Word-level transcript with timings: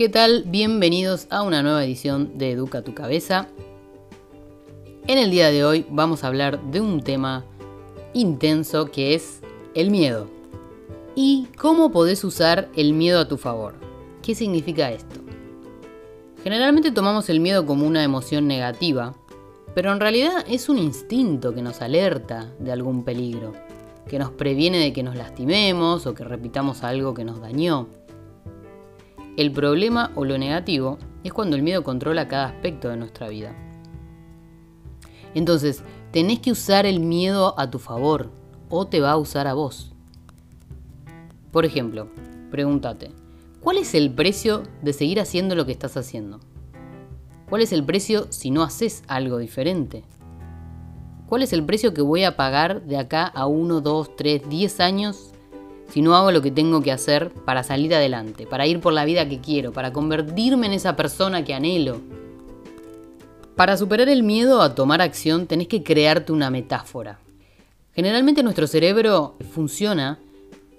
¿Qué 0.00 0.08
tal? 0.08 0.44
Bienvenidos 0.46 1.26
a 1.28 1.42
una 1.42 1.62
nueva 1.62 1.84
edición 1.84 2.38
de 2.38 2.52
Educa 2.52 2.80
tu 2.80 2.94
cabeza. 2.94 3.48
En 5.06 5.18
el 5.18 5.30
día 5.30 5.50
de 5.50 5.62
hoy 5.62 5.84
vamos 5.90 6.24
a 6.24 6.28
hablar 6.28 6.58
de 6.70 6.80
un 6.80 7.02
tema 7.02 7.44
intenso 8.14 8.86
que 8.86 9.12
es 9.12 9.42
el 9.74 9.90
miedo. 9.90 10.26
¿Y 11.14 11.48
cómo 11.58 11.92
podés 11.92 12.24
usar 12.24 12.70
el 12.76 12.94
miedo 12.94 13.20
a 13.20 13.28
tu 13.28 13.36
favor? 13.36 13.74
¿Qué 14.22 14.34
significa 14.34 14.90
esto? 14.90 15.20
Generalmente 16.42 16.92
tomamos 16.92 17.28
el 17.28 17.40
miedo 17.40 17.66
como 17.66 17.86
una 17.86 18.02
emoción 18.02 18.48
negativa, 18.48 19.14
pero 19.74 19.92
en 19.92 20.00
realidad 20.00 20.46
es 20.48 20.70
un 20.70 20.78
instinto 20.78 21.54
que 21.54 21.60
nos 21.60 21.82
alerta 21.82 22.50
de 22.58 22.72
algún 22.72 23.04
peligro, 23.04 23.52
que 24.08 24.18
nos 24.18 24.30
previene 24.30 24.78
de 24.78 24.94
que 24.94 25.02
nos 25.02 25.14
lastimemos 25.14 26.06
o 26.06 26.14
que 26.14 26.24
repitamos 26.24 26.84
algo 26.84 27.12
que 27.12 27.26
nos 27.26 27.42
dañó. 27.42 27.99
El 29.40 29.52
problema 29.52 30.12
o 30.16 30.26
lo 30.26 30.36
negativo 30.36 30.98
es 31.24 31.32
cuando 31.32 31.56
el 31.56 31.62
miedo 31.62 31.82
controla 31.82 32.28
cada 32.28 32.44
aspecto 32.44 32.90
de 32.90 32.98
nuestra 32.98 33.30
vida. 33.30 33.54
Entonces, 35.34 35.82
tenés 36.10 36.40
que 36.40 36.52
usar 36.52 36.84
el 36.84 37.00
miedo 37.00 37.58
a 37.58 37.70
tu 37.70 37.78
favor 37.78 38.30
o 38.68 38.86
te 38.86 39.00
va 39.00 39.12
a 39.12 39.16
usar 39.16 39.46
a 39.46 39.54
vos. 39.54 39.92
Por 41.52 41.64
ejemplo, 41.64 42.08
pregúntate, 42.50 43.12
¿cuál 43.62 43.78
es 43.78 43.94
el 43.94 44.12
precio 44.12 44.64
de 44.82 44.92
seguir 44.92 45.18
haciendo 45.18 45.54
lo 45.54 45.64
que 45.64 45.72
estás 45.72 45.96
haciendo? 45.96 46.40
¿Cuál 47.48 47.62
es 47.62 47.72
el 47.72 47.82
precio 47.82 48.26
si 48.28 48.50
no 48.50 48.62
haces 48.62 49.04
algo 49.06 49.38
diferente? 49.38 50.04
¿Cuál 51.30 51.44
es 51.44 51.54
el 51.54 51.64
precio 51.64 51.94
que 51.94 52.02
voy 52.02 52.24
a 52.24 52.36
pagar 52.36 52.82
de 52.82 52.98
acá 52.98 53.24
a 53.24 53.46
1, 53.46 53.80
2, 53.80 54.16
3, 54.16 54.50
10 54.50 54.80
años 54.80 55.29
si 55.92 56.02
no 56.02 56.14
hago 56.14 56.30
lo 56.32 56.42
que 56.42 56.50
tengo 56.50 56.82
que 56.82 56.92
hacer 56.92 57.30
para 57.30 57.62
salir 57.62 57.94
adelante, 57.94 58.46
para 58.46 58.66
ir 58.66 58.80
por 58.80 58.92
la 58.92 59.04
vida 59.04 59.28
que 59.28 59.40
quiero, 59.40 59.72
para 59.72 59.92
convertirme 59.92 60.66
en 60.66 60.72
esa 60.72 60.96
persona 60.96 61.44
que 61.44 61.54
anhelo? 61.54 62.00
Para 63.56 63.76
superar 63.76 64.08
el 64.08 64.22
miedo 64.22 64.62
a 64.62 64.74
tomar 64.74 65.02
acción 65.02 65.46
tenés 65.46 65.68
que 65.68 65.82
crearte 65.82 66.32
una 66.32 66.50
metáfora. 66.50 67.18
Generalmente 67.94 68.42
nuestro 68.42 68.66
cerebro 68.66 69.36
funciona 69.52 70.18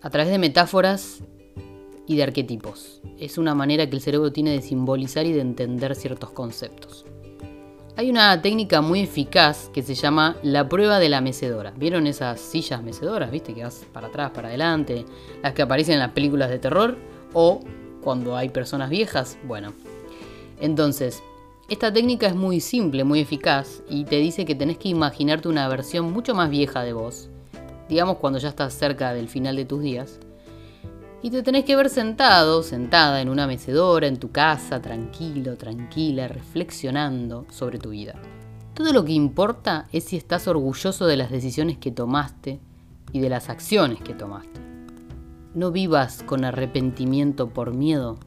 a 0.01 0.09
través 0.09 0.31
de 0.31 0.39
metáforas 0.39 1.19
y 2.07 2.15
de 2.15 2.23
arquetipos. 2.23 3.01
Es 3.19 3.37
una 3.37 3.53
manera 3.53 3.89
que 3.89 3.95
el 3.95 4.01
cerebro 4.01 4.31
tiene 4.31 4.51
de 4.51 4.61
simbolizar 4.61 5.25
y 5.25 5.33
de 5.33 5.41
entender 5.41 5.95
ciertos 5.95 6.31
conceptos. 6.31 7.05
Hay 7.97 8.09
una 8.09 8.41
técnica 8.41 8.81
muy 8.81 9.01
eficaz 9.01 9.69
que 9.73 9.83
se 9.83 9.95
llama 9.95 10.37
la 10.43 10.67
prueba 10.67 10.97
de 10.97 11.09
la 11.09 11.19
mecedora. 11.19 11.73
¿Vieron 11.75 12.07
esas 12.07 12.39
sillas 12.39 12.81
mecedoras, 12.81 13.29
viste? 13.31 13.53
Que 13.53 13.63
vas 13.63 13.85
para 13.91 14.07
atrás, 14.07 14.31
para 14.31 14.47
adelante, 14.47 15.05
las 15.43 15.53
que 15.53 15.61
aparecen 15.61 15.95
en 15.95 15.99
las 15.99 16.11
películas 16.11 16.49
de 16.49 16.57
terror 16.57 16.97
o 17.33 17.59
cuando 18.01 18.37
hay 18.37 18.49
personas 18.49 18.89
viejas. 18.89 19.37
Bueno, 19.45 19.73
entonces, 20.61 21.21
esta 21.69 21.91
técnica 21.91 22.27
es 22.27 22.35
muy 22.35 22.61
simple, 22.61 23.03
muy 23.03 23.19
eficaz 23.19 23.83
y 23.89 24.05
te 24.05 24.17
dice 24.17 24.45
que 24.45 24.55
tenés 24.55 24.77
que 24.77 24.89
imaginarte 24.89 25.49
una 25.49 25.67
versión 25.67 26.11
mucho 26.13 26.33
más 26.33 26.49
vieja 26.49 26.83
de 26.83 26.93
vos, 26.93 27.29
digamos 27.89 28.17
cuando 28.17 28.39
ya 28.39 28.49
estás 28.49 28.73
cerca 28.73 29.13
del 29.13 29.27
final 29.27 29.57
de 29.57 29.65
tus 29.65 29.81
días, 29.81 30.19
y 31.23 31.29
te 31.29 31.43
tenés 31.43 31.65
que 31.65 31.75
ver 31.75 31.89
sentado, 31.89 32.63
sentada 32.63 33.21
en 33.21 33.29
una 33.29 33.45
mecedora, 33.45 34.07
en 34.07 34.17
tu 34.17 34.31
casa, 34.31 34.81
tranquilo, 34.81 35.55
tranquila, 35.55 36.27
reflexionando 36.27 37.45
sobre 37.51 37.77
tu 37.77 37.89
vida. 37.89 38.15
Todo 38.73 38.93
lo 38.93 39.05
que 39.05 39.11
importa 39.11 39.87
es 39.91 40.05
si 40.05 40.17
estás 40.17 40.47
orgulloso 40.47 41.05
de 41.05 41.17
las 41.17 41.29
decisiones 41.29 41.77
que 41.77 41.91
tomaste 41.91 42.59
y 43.11 43.19
de 43.19 43.29
las 43.29 43.49
acciones 43.49 44.01
que 44.01 44.13
tomaste. 44.13 44.61
No 45.53 45.71
vivas 45.71 46.23
con 46.23 46.45
arrepentimiento 46.45 47.49
por 47.49 47.73
miedo. 47.73 48.17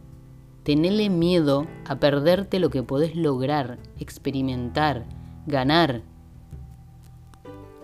Tenele 0.62 1.11
miedo 1.11 1.67
a 1.86 1.97
perderte 1.97 2.61
lo 2.61 2.70
que 2.70 2.83
podés 2.83 3.17
lograr, 3.17 3.79
experimentar, 3.98 5.07
ganar. 5.47 6.02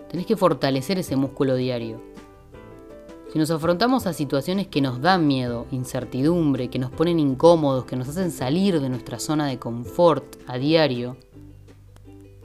Tenés 0.09 0.25
que 0.25 0.37
fortalecer 0.37 0.99
ese 0.99 1.15
músculo 1.15 1.55
diario. 1.55 2.10
Si 3.31 3.39
nos 3.39 3.49
afrontamos 3.49 4.07
a 4.07 4.13
situaciones 4.13 4.67
que 4.67 4.81
nos 4.81 4.99
dan 4.99 5.25
miedo, 5.25 5.65
incertidumbre, 5.71 6.69
que 6.69 6.79
nos 6.79 6.91
ponen 6.91 7.17
incómodos, 7.17 7.85
que 7.85 7.95
nos 7.95 8.09
hacen 8.09 8.29
salir 8.29 8.81
de 8.81 8.89
nuestra 8.89 9.19
zona 9.19 9.47
de 9.47 9.57
confort 9.57 10.35
a 10.47 10.57
diario, 10.57 11.15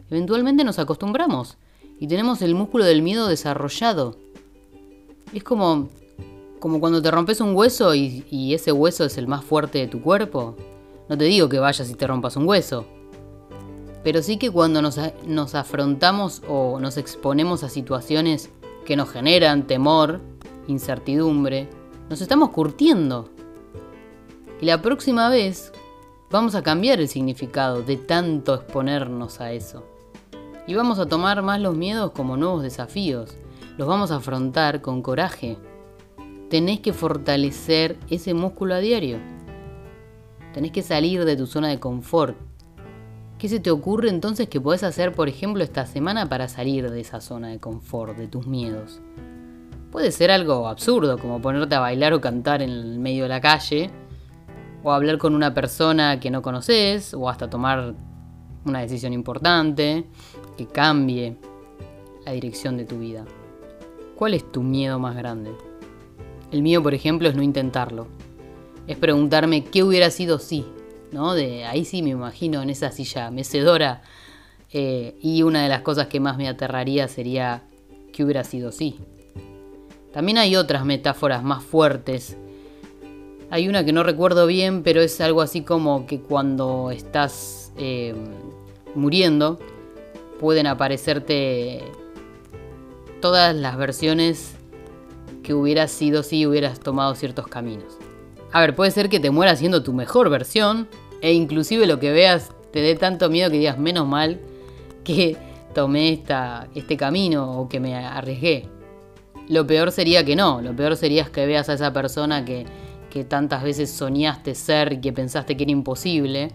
eventualmente 0.09 0.63
nos 0.63 0.79
acostumbramos 0.79 1.59
y 1.99 2.07
tenemos 2.07 2.41
el 2.41 2.55
músculo 2.55 2.85
del 2.85 3.03
miedo 3.03 3.27
desarrollado. 3.27 4.17
Es 5.33 5.43
como, 5.43 5.89
como 6.61 6.79
cuando 6.79 7.03
te 7.03 7.11
rompes 7.11 7.41
un 7.41 7.57
hueso 7.57 7.93
y, 7.93 8.55
ese 8.55 8.71
hueso 8.71 9.05
es 9.05 9.19
el 9.19 9.27
más 9.27 9.45
fuerte 9.45 9.79
de 9.79 9.89
tu 9.89 10.01
cuerpo. 10.01 10.55
No 11.09 11.19
te 11.19 11.25
digo 11.25 11.49
que 11.49 11.59
vayas 11.59 11.91
y 11.91 11.95
te 11.95 12.07
rompas 12.07 12.37
un 12.37 12.47
hueso, 12.47 12.87
pero 14.05 14.23
sí 14.23 14.37
que 14.37 14.53
cuando 14.53 14.81
nos, 14.83 15.01
nos 15.27 15.57
afrontamos 15.57 16.43
o 16.49 16.79
nos 16.79 16.97
exponemos 16.97 17.65
a 17.65 17.71
situaciones 17.71 18.51
que 18.85 18.95
nos 18.95 19.11
generan 19.11 19.67
temor, 19.67 20.21
incertidumbre, 20.69 21.69
nos 22.09 22.21
estamos 22.21 22.51
curtiendo. 22.51 23.29
Y 24.61 24.67
la 24.67 24.81
próxima 24.81 25.29
vez 25.29 25.73
vamos 26.31 26.55
a 26.55 26.63
cambiar 26.63 27.01
el 27.01 27.09
significado 27.09 27.83
de 27.83 27.97
tanto 27.97 28.55
exponernos 28.55 29.41
a 29.41 29.53
eso. 29.53 29.85
Y 30.67 30.75
vamos 30.75 30.99
a 30.99 31.07
tomar 31.07 31.43
más 31.43 31.61
los 31.61 31.77
miedos 31.77 32.11
como 32.13 32.37
nuevos 32.37 32.63
desafíos. 32.63 33.37
Los 33.77 33.87
vamos 33.87 34.11
a 34.11 34.17
afrontar 34.17 34.81
con 34.81 35.03
coraje. 35.03 35.59
Tenés 36.51 36.81
que 36.81 36.93
fortalecer 36.93 37.97
ese 38.09 38.35
músculo 38.35 38.75
a 38.75 38.79
diario. 38.79 39.19
Tenés 40.55 40.73
que 40.73 40.83
salir 40.83 41.25
de 41.25 41.37
tu 41.37 41.47
zona 41.47 41.69
de 41.69 41.79
confort. 41.79 42.37
¿Qué 43.39 43.49
se 43.49 43.61
te 43.61 43.71
ocurre 43.71 44.09
entonces 44.09 44.49
que 44.49 44.61
podés 44.61 44.83
hacer, 44.83 45.13
por 45.13 45.29
ejemplo, 45.29 45.63
esta 45.63 45.85
semana 45.87 46.29
para 46.29 46.49
salir 46.49 46.91
de 46.91 47.01
esa 47.01 47.21
zona 47.21 47.49
de 47.49 47.61
confort, 47.61 48.17
de 48.17 48.29
tus 48.29 48.47
miedos? 48.47 49.03
Puede 49.97 50.13
ser 50.13 50.31
algo 50.31 50.69
absurdo, 50.69 51.17
como 51.17 51.41
ponerte 51.41 51.75
a 51.75 51.81
bailar 51.81 52.13
o 52.13 52.21
cantar 52.21 52.61
en 52.61 52.69
el 52.69 52.99
medio 52.99 53.23
de 53.23 53.31
la 53.31 53.41
calle, 53.41 53.89
o 54.83 54.93
hablar 54.93 55.17
con 55.17 55.35
una 55.35 55.55
persona 55.55 56.21
que 56.21 56.31
no 56.31 56.43
conoces, 56.43 57.15
o 57.15 57.31
hasta 57.31 57.49
tomar 57.49 57.95
una 58.67 58.81
decisión 58.81 59.15
importante 59.15 60.05
que 60.59 60.67
cambie 60.67 61.39
la 62.27 62.33
dirección 62.33 62.77
de 62.77 62.85
tu 62.85 62.99
vida. 62.99 63.25
¿Cuál 64.17 64.35
es 64.35 64.53
tu 64.53 64.63
miedo 64.63 64.99
más 64.99 65.17
grande? 65.17 65.53
El 66.53 66.61
mío, 66.61 66.83
por 66.83 66.93
ejemplo, 66.93 67.31
es 67.31 67.35
no 67.35 67.43
intentarlo. 67.43 68.07
Es 68.87 68.99
preguntarme 68.99 69.65
qué 69.65 69.83
hubiera 69.83 70.11
sido 70.11 70.39
si, 70.39 70.67
¿no? 71.11 71.33
De 71.33 71.65
ahí 71.65 71.87
sí 71.87 72.03
me 72.03 72.11
imagino 72.11 72.61
en 72.61 72.69
esa 72.69 72.93
silla 72.93 73.31
mecedora. 73.31 74.03
Eh, 74.75 75.17
y 75.23 75.41
una 75.41 75.63
de 75.63 75.71
las 75.71 75.81
cosas 75.81 76.09
que 76.09 76.21
más 76.21 76.37
me 76.37 76.49
aterraría 76.49 77.09
sería 77.09 77.63
qué 78.13 78.25
hubiera 78.25 78.45
sido 78.45 78.73
si. 78.73 79.01
También 80.17 80.39
hay 80.39 80.57
otras 80.57 80.87
metáforas 80.87 81.43
más 81.43 81.63
fuertes. 81.63 82.39
Hay 83.51 83.69
una 83.69 83.85
que 83.85 83.93
no 83.93 84.03
recuerdo 84.03 84.47
bien, 84.47 84.83
pero 84.83 85.03
es 85.03 85.21
algo 85.21 85.43
así 85.43 85.61
como 85.61 86.07
que 86.07 86.21
cuando 86.23 86.91
estás 86.91 87.71
eh, 87.77 88.15
muriendo 88.95 89.59
pueden 90.41 90.69
aparecerte 90.69 91.83
todas 93.21 93.55
las 93.55 93.77
versiones 93.77 94.55
que 95.43 95.53
hubieras 95.53 95.91
sido 95.91 96.23
si 96.23 96.47
hubieras 96.47 96.81
tomado 96.81 97.15
ciertos 97.15 97.47
caminos. 97.47 97.99
A 98.53 98.63
ver, 98.63 98.75
puede 98.75 98.93
ser 98.93 99.11
que 99.11 99.21
te 99.21 99.31
mueras 99.31 99.59
siendo 99.59 99.83
tu 99.83 99.93
mejor 99.93 100.31
versión 100.31 100.89
e 101.21 101.35
inclusive 101.35 101.87
lo 101.87 102.01
que 102.01 102.13
veas 102.13 102.53
te 102.73 102.81
dé 102.81 102.95
tanto 102.95 103.29
miedo 103.29 103.51
que 103.51 103.59
digas 103.59 103.79
menos 103.79 104.07
mal 104.07 104.41
que 105.05 105.37
tomé 105.75 106.15
esta, 106.15 106.69
este 106.75 106.97
camino 106.97 107.61
o 107.61 107.69
que 107.69 107.81
me 107.81 107.95
arriesgué. 107.95 108.76
Lo 109.49 109.67
peor 109.67 109.93
sería 109.93 110.25
que 110.25 110.37
no, 110.37 110.61
lo 110.61 110.75
peor 110.75 110.97
sería 110.97 111.25
que 111.25 111.47
veas 111.47 111.69
a 111.69 111.75
esa 111.75 111.93
persona 111.93 112.45
que, 112.45 112.67
que 113.11 113.25
tantas 113.25 113.63
veces 113.63 113.91
soñaste 113.91 114.55
ser 114.55 114.95
y 114.95 115.01
que 115.01 115.13
pensaste 115.13 115.57
que 115.57 115.63
era 115.63 115.73
imposible 115.73 116.51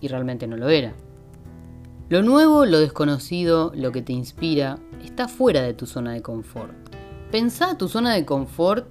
y 0.00 0.08
realmente 0.08 0.46
no 0.46 0.56
lo 0.56 0.68
era. 0.68 0.92
Lo 2.10 2.22
nuevo, 2.22 2.66
lo 2.66 2.78
desconocido, 2.80 3.72
lo 3.74 3.90
que 3.90 4.02
te 4.02 4.12
inspira, 4.12 4.78
está 5.02 5.26
fuera 5.26 5.62
de 5.62 5.72
tu 5.72 5.86
zona 5.86 6.12
de 6.12 6.20
confort. 6.20 6.74
Pensá 7.30 7.78
tu 7.78 7.88
zona 7.88 8.12
de 8.12 8.26
confort 8.26 8.86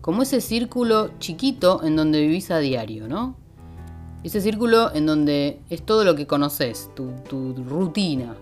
como 0.00 0.22
ese 0.22 0.40
círculo 0.40 1.10
chiquito 1.20 1.82
en 1.84 1.94
donde 1.94 2.20
vivís 2.20 2.50
a 2.50 2.58
diario, 2.58 3.08
¿no? 3.08 3.36
Ese 4.24 4.40
círculo 4.40 4.92
en 4.92 5.06
donde 5.06 5.60
es 5.70 5.86
todo 5.86 6.04
lo 6.04 6.16
que 6.16 6.26
conoces, 6.26 6.90
tu, 6.96 7.12
tu 7.28 7.54
rutina, 7.64 8.34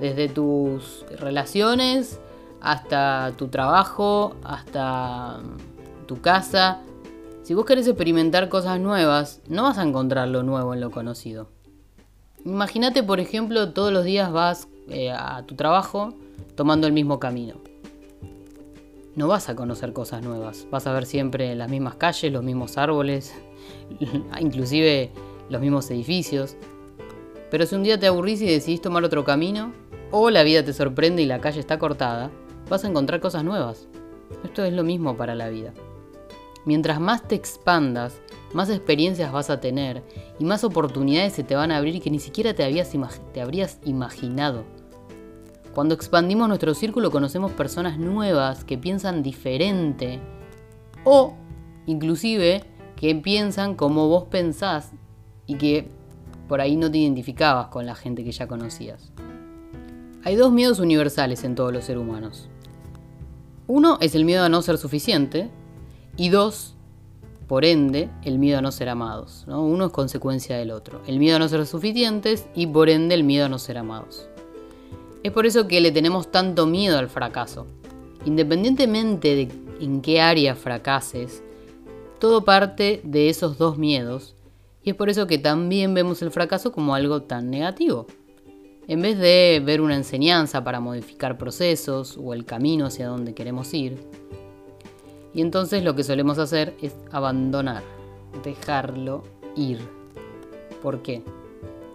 desde 0.00 0.28
tus 0.28 1.04
relaciones 1.18 2.18
hasta 2.60 3.32
tu 3.36 3.48
trabajo, 3.48 4.34
hasta 4.44 5.40
tu 6.06 6.20
casa. 6.20 6.80
Si 7.42 7.54
vos 7.54 7.64
querés 7.64 7.86
experimentar 7.86 8.48
cosas 8.48 8.80
nuevas, 8.80 9.40
no 9.48 9.62
vas 9.62 9.78
a 9.78 9.82
encontrar 9.82 10.28
lo 10.28 10.42
nuevo 10.42 10.74
en 10.74 10.80
lo 10.80 10.90
conocido. 10.90 11.48
Imagínate, 12.44 13.02
por 13.02 13.20
ejemplo, 13.20 13.72
todos 13.72 13.92
los 13.92 14.04
días 14.04 14.32
vas 14.32 14.68
eh, 14.88 15.10
a 15.10 15.42
tu 15.46 15.54
trabajo 15.54 16.14
tomando 16.54 16.86
el 16.86 16.92
mismo 16.92 17.18
camino. 17.18 17.54
no 19.16 19.26
vas 19.26 19.48
a 19.48 19.56
conocer 19.56 19.92
cosas 19.92 20.22
nuevas. 20.22 20.66
Vas 20.70 20.86
a 20.86 20.92
ver 20.92 21.04
siempre 21.04 21.54
las 21.56 21.68
mismas 21.70 21.96
calles, 21.96 22.32
los 22.32 22.44
mismos 22.44 22.78
árboles, 22.78 23.34
inclusive 24.40 25.10
los 25.50 25.60
mismos 25.60 25.90
edificios. 25.90 26.56
Pero 27.50 27.66
si 27.66 27.74
un 27.74 27.82
día 27.82 27.98
te 27.98 28.06
aburrís 28.06 28.42
y 28.42 28.46
decidís 28.46 28.80
tomar 28.80 29.04
otro 29.04 29.24
camino, 29.24 29.72
o 30.10 30.30
la 30.30 30.42
vida 30.42 30.64
te 30.64 30.72
sorprende 30.72 31.22
y 31.22 31.26
la 31.26 31.40
calle 31.40 31.60
está 31.60 31.78
cortada, 31.78 32.30
vas 32.68 32.84
a 32.84 32.88
encontrar 32.88 33.20
cosas 33.20 33.44
nuevas. 33.44 33.88
Esto 34.44 34.64
es 34.64 34.72
lo 34.72 34.84
mismo 34.84 35.16
para 35.16 35.34
la 35.34 35.48
vida. 35.48 35.72
Mientras 36.64 37.00
más 37.00 37.26
te 37.26 37.34
expandas, 37.34 38.20
más 38.52 38.68
experiencias 38.70 39.32
vas 39.32 39.50
a 39.50 39.60
tener 39.60 40.02
y 40.38 40.44
más 40.44 40.64
oportunidades 40.64 41.32
se 41.32 41.44
te 41.44 41.54
van 41.54 41.70
a 41.70 41.78
abrir 41.78 42.02
que 42.02 42.10
ni 42.10 42.18
siquiera 42.18 42.54
te, 42.54 42.64
habías 42.64 42.92
te 43.32 43.40
habrías 43.40 43.78
imaginado. 43.84 44.64
Cuando 45.74 45.94
expandimos 45.94 46.48
nuestro 46.48 46.74
círculo 46.74 47.10
conocemos 47.10 47.52
personas 47.52 47.98
nuevas 47.98 48.64
que 48.64 48.76
piensan 48.76 49.22
diferente 49.22 50.18
o 51.04 51.34
inclusive 51.86 52.64
que 52.96 53.14
piensan 53.14 53.74
como 53.74 54.08
vos 54.08 54.24
pensás 54.24 54.90
y 55.46 55.54
que 55.54 55.88
por 56.48 56.60
ahí 56.60 56.76
no 56.76 56.90
te 56.90 56.98
identificabas 56.98 57.68
con 57.68 57.86
la 57.86 57.94
gente 57.94 58.24
que 58.24 58.32
ya 58.32 58.48
conocías. 58.48 59.12
Hay 60.24 60.34
dos 60.34 60.50
miedos 60.50 60.80
universales 60.80 61.44
en 61.44 61.54
todos 61.54 61.72
los 61.72 61.84
seres 61.84 62.02
humanos. 62.02 62.48
Uno 63.68 63.98
es 64.00 64.14
el 64.14 64.24
miedo 64.24 64.44
a 64.44 64.48
no 64.48 64.62
ser 64.62 64.78
suficiente 64.78 65.50
y 66.16 66.30
dos, 66.30 66.74
por 67.46 67.66
ende, 67.66 68.08
el 68.24 68.38
miedo 68.38 68.58
a 68.58 68.62
no 68.62 68.72
ser 68.72 68.88
amados. 68.88 69.44
Uno 69.46 69.84
es 69.86 69.92
consecuencia 69.92 70.56
del 70.56 70.70
otro. 70.70 71.02
El 71.06 71.18
miedo 71.18 71.36
a 71.36 71.38
no 71.38 71.48
ser 71.48 71.66
suficientes 71.66 72.46
y 72.54 72.66
por 72.66 72.88
ende 72.88 73.14
el 73.14 73.24
miedo 73.24 73.44
a 73.44 73.50
no 73.50 73.58
ser 73.58 73.76
amados. 73.76 74.26
Es 75.22 75.32
por 75.32 75.44
eso 75.44 75.68
que 75.68 75.82
le 75.82 75.92
tenemos 75.92 76.30
tanto 76.30 76.64
miedo 76.64 76.96
al 76.96 77.10
fracaso. 77.10 77.66
Independientemente 78.24 79.34
de 79.36 79.48
en 79.80 80.00
qué 80.00 80.22
área 80.22 80.54
fracases, 80.54 81.42
todo 82.18 82.46
parte 82.46 83.02
de 83.04 83.28
esos 83.28 83.58
dos 83.58 83.76
miedos 83.76 84.34
y 84.82 84.90
es 84.90 84.96
por 84.96 85.10
eso 85.10 85.26
que 85.26 85.36
también 85.36 85.92
vemos 85.92 86.22
el 86.22 86.30
fracaso 86.30 86.72
como 86.72 86.94
algo 86.94 87.20
tan 87.20 87.50
negativo. 87.50 88.06
En 88.88 89.02
vez 89.02 89.18
de 89.18 89.62
ver 89.62 89.82
una 89.82 89.96
enseñanza 89.96 90.64
para 90.64 90.80
modificar 90.80 91.36
procesos 91.36 92.16
o 92.16 92.32
el 92.32 92.46
camino 92.46 92.86
hacia 92.86 93.06
donde 93.06 93.34
queremos 93.34 93.74
ir. 93.74 93.98
Y 95.34 95.42
entonces 95.42 95.84
lo 95.84 95.94
que 95.94 96.04
solemos 96.04 96.38
hacer 96.38 96.74
es 96.80 96.96
abandonar, 97.12 97.82
dejarlo 98.42 99.24
ir. 99.54 99.78
¿Por 100.82 101.02
qué? 101.02 101.22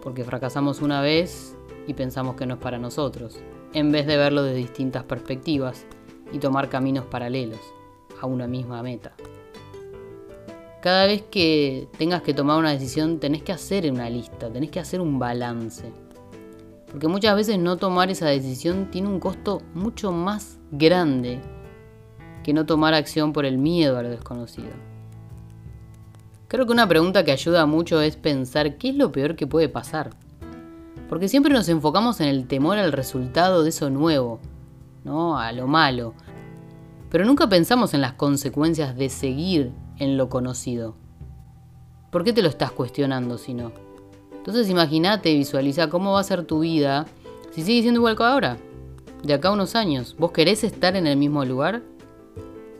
Porque 0.04 0.22
fracasamos 0.22 0.82
una 0.82 1.00
vez 1.00 1.56
y 1.88 1.94
pensamos 1.94 2.36
que 2.36 2.46
no 2.46 2.54
es 2.54 2.60
para 2.60 2.78
nosotros, 2.78 3.40
en 3.72 3.90
vez 3.90 4.06
de 4.06 4.16
verlo 4.16 4.44
de 4.44 4.54
distintas 4.54 5.02
perspectivas 5.02 5.86
y 6.32 6.38
tomar 6.38 6.68
caminos 6.68 7.06
paralelos 7.06 7.60
a 8.20 8.26
una 8.26 8.46
misma 8.46 8.84
meta. 8.84 9.16
Cada 10.80 11.06
vez 11.06 11.22
que 11.22 11.88
tengas 11.98 12.22
que 12.22 12.34
tomar 12.34 12.56
una 12.56 12.70
decisión 12.70 13.18
tenés 13.18 13.42
que 13.42 13.50
hacer 13.50 13.90
una 13.90 14.08
lista, 14.08 14.48
tenés 14.48 14.70
que 14.70 14.78
hacer 14.78 15.00
un 15.00 15.18
balance. 15.18 16.03
Porque 16.94 17.08
muchas 17.08 17.34
veces 17.34 17.58
no 17.58 17.76
tomar 17.76 18.08
esa 18.12 18.26
decisión 18.26 18.88
tiene 18.88 19.08
un 19.08 19.18
costo 19.18 19.62
mucho 19.74 20.12
más 20.12 20.60
grande 20.70 21.40
que 22.44 22.52
no 22.52 22.66
tomar 22.66 22.94
acción 22.94 23.32
por 23.32 23.44
el 23.44 23.58
miedo 23.58 23.98
a 23.98 24.04
lo 24.04 24.10
desconocido. 24.10 24.70
Creo 26.46 26.66
que 26.66 26.72
una 26.72 26.86
pregunta 26.86 27.24
que 27.24 27.32
ayuda 27.32 27.66
mucho 27.66 28.00
es 28.00 28.14
pensar 28.14 28.78
qué 28.78 28.90
es 28.90 28.94
lo 28.94 29.10
peor 29.10 29.34
que 29.34 29.48
puede 29.48 29.68
pasar. 29.68 30.10
Porque 31.08 31.26
siempre 31.26 31.52
nos 31.52 31.68
enfocamos 31.68 32.20
en 32.20 32.28
el 32.28 32.46
temor 32.46 32.78
al 32.78 32.92
resultado 32.92 33.64
de 33.64 33.70
eso 33.70 33.90
nuevo, 33.90 34.38
¿no? 35.02 35.36
A 35.36 35.50
lo 35.50 35.66
malo. 35.66 36.14
Pero 37.10 37.24
nunca 37.24 37.48
pensamos 37.48 37.92
en 37.94 38.02
las 38.02 38.12
consecuencias 38.12 38.94
de 38.94 39.08
seguir 39.08 39.72
en 39.98 40.16
lo 40.16 40.28
conocido. 40.28 40.94
¿Por 42.12 42.22
qué 42.22 42.32
te 42.32 42.42
lo 42.42 42.48
estás 42.48 42.70
cuestionando 42.70 43.36
si 43.36 43.52
no? 43.52 43.83
Entonces 44.44 44.68
imagínate, 44.68 45.32
visualiza 45.32 45.88
cómo 45.88 46.12
va 46.12 46.20
a 46.20 46.22
ser 46.22 46.44
tu 46.44 46.60
vida 46.60 47.06
si 47.50 47.62
sigue 47.62 47.80
siendo 47.80 48.00
igual 48.00 48.14
que 48.14 48.24
ahora. 48.24 48.58
De 49.22 49.32
acá 49.32 49.48
a 49.48 49.52
unos 49.52 49.74
años, 49.74 50.14
¿vos 50.18 50.32
querés 50.32 50.64
estar 50.64 50.96
en 50.96 51.06
el 51.06 51.16
mismo 51.16 51.46
lugar? 51.46 51.80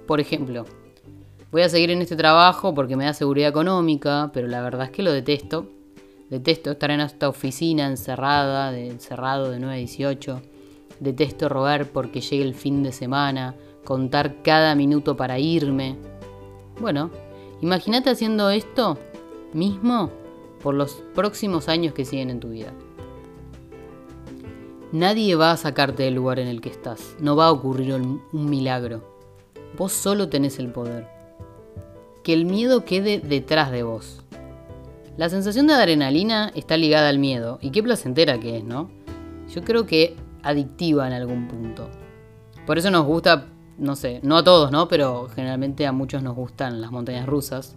Por 0.06 0.20
ejemplo, 0.20 0.66
voy 1.50 1.62
a 1.62 1.70
seguir 1.70 1.90
en 1.90 2.02
este 2.02 2.16
trabajo 2.16 2.74
porque 2.74 2.96
me 2.96 3.06
da 3.06 3.14
seguridad 3.14 3.48
económica, 3.48 4.30
pero 4.34 4.46
la 4.46 4.60
verdad 4.60 4.84
es 4.84 4.90
que 4.90 5.02
lo 5.02 5.10
detesto. 5.10 5.70
Detesto 6.28 6.72
estar 6.72 6.90
en 6.90 7.00
esta 7.00 7.30
oficina 7.30 7.86
encerrada, 7.86 8.70
de, 8.70 8.88
encerrado 8.88 9.50
de 9.50 9.58
9 9.58 9.74
a 9.74 9.78
18. 9.78 10.42
Detesto 11.00 11.48
robar 11.48 11.86
porque 11.86 12.20
llegue 12.20 12.44
el 12.44 12.54
fin 12.54 12.82
de 12.82 12.92
semana, 12.92 13.54
contar 13.84 14.42
cada 14.42 14.74
minuto 14.74 15.16
para 15.16 15.38
irme. 15.38 15.96
Bueno, 16.78 17.10
imagínate 17.62 18.10
haciendo 18.10 18.50
esto 18.50 18.98
mismo 19.54 20.10
por 20.64 20.74
los 20.74 21.04
próximos 21.14 21.68
años 21.68 21.92
que 21.92 22.06
siguen 22.06 22.30
en 22.30 22.40
tu 22.40 22.48
vida. 22.48 22.72
Nadie 24.92 25.34
va 25.34 25.50
a 25.50 25.58
sacarte 25.58 26.04
del 26.04 26.14
lugar 26.14 26.38
en 26.38 26.48
el 26.48 26.62
que 26.62 26.70
estás. 26.70 27.16
No 27.20 27.36
va 27.36 27.48
a 27.48 27.52
ocurrir 27.52 27.92
un, 27.92 28.22
milagro. 28.32 29.04
Vos 29.76 29.92
solo 29.92 30.30
tenés 30.30 30.58
el 30.58 30.72
poder. 30.72 31.06
Que 32.22 32.32
el 32.32 32.46
miedo 32.46 32.86
quede 32.86 33.20
detrás 33.20 33.72
de 33.72 33.82
vos. 33.82 34.22
La 35.18 35.28
sensación 35.28 35.66
de 35.66 35.74
adrenalina 35.74 36.50
está 36.54 36.78
ligada 36.78 37.10
al 37.10 37.18
miedo. 37.18 37.58
Y 37.60 37.70
qué 37.70 37.82
placentera 37.82 38.40
que 38.40 38.56
es, 38.56 38.64
¿no? 38.64 38.90
Yo 39.54 39.62
creo 39.64 39.84
que 39.84 40.16
adictiva 40.42 41.06
en 41.06 41.12
algún 41.12 41.46
punto. 41.46 41.90
Por 42.64 42.78
eso 42.78 42.90
nos 42.90 43.04
gusta 43.04 43.48
no 43.76 43.96
sé, 43.96 44.20
no 44.22 44.38
a 44.38 44.44
todos, 44.44 44.70
¿no? 44.70 44.88
Pero 44.88 45.28
generalmente 45.34 45.86
a 45.86 45.92
muchos 45.92 46.22
nos 46.22 46.34
gustan 46.34 46.80
las 46.80 46.90
montañas 46.90 47.26
rusas. 47.26 47.76